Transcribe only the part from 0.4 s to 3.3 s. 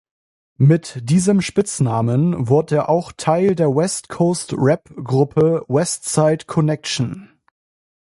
Mit diesem Spitznamen wurde er auch